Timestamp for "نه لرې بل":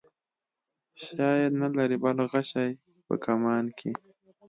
1.61-2.17